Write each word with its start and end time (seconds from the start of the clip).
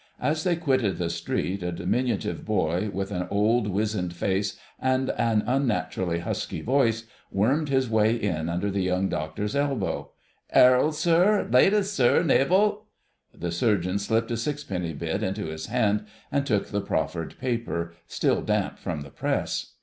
As 0.19 0.43
they 0.43 0.55
quitted 0.55 0.97
the 0.97 1.11
street, 1.11 1.61
a 1.61 1.71
diminutive 1.71 2.43
boy, 2.43 2.89
with 2.91 3.11
an 3.11 3.27
old, 3.29 3.67
wizened 3.67 4.15
face 4.15 4.57
and 4.79 5.11
an 5.11 5.43
unnaturally 5.45 6.17
husky 6.17 6.61
voice, 6.63 7.05
wormed 7.29 7.69
his 7.69 7.87
way 7.87 8.15
in 8.15 8.49
under 8.49 8.71
the 8.71 8.81
Young 8.81 9.09
Doctor's 9.09 9.55
elbow, 9.55 10.09
"'Erald, 10.51 10.95
sir? 10.95 11.47
Latest, 11.51 11.93
sir! 11.93 12.23
Naval—" 12.23 12.85
The 13.31 13.51
Surgeon 13.51 13.99
slipped 13.99 14.31
a 14.31 14.37
sixpenny 14.37 14.93
bit 14.93 15.21
into 15.21 15.45
his 15.45 15.67
hand 15.67 16.07
and 16.31 16.47
took 16.47 16.69
the 16.69 16.81
proffered 16.81 17.37
paper, 17.37 17.93
still 18.07 18.41
damp 18.41 18.79
from 18.79 19.01
the 19.01 19.11
press. 19.11 19.73